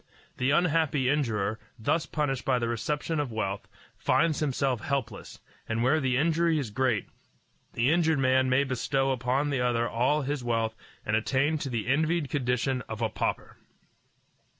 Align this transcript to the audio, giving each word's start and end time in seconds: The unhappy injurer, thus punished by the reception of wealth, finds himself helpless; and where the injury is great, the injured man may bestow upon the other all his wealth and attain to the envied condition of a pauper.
The 0.37 0.49
unhappy 0.49 1.09
injurer, 1.09 1.59
thus 1.77 2.07
punished 2.07 2.43
by 2.43 2.57
the 2.57 2.67
reception 2.67 3.19
of 3.19 3.31
wealth, 3.31 3.67
finds 3.95 4.39
himself 4.39 4.81
helpless; 4.81 5.39
and 5.69 5.83
where 5.83 5.99
the 5.99 6.17
injury 6.17 6.57
is 6.57 6.71
great, 6.71 7.07
the 7.73 7.91
injured 7.91 8.17
man 8.17 8.49
may 8.49 8.63
bestow 8.63 9.11
upon 9.11 9.51
the 9.51 9.61
other 9.61 9.87
all 9.87 10.23
his 10.23 10.43
wealth 10.43 10.73
and 11.05 11.15
attain 11.15 11.59
to 11.59 11.69
the 11.69 11.85
envied 11.85 12.31
condition 12.31 12.81
of 12.89 13.03
a 13.03 13.09
pauper. 13.09 13.57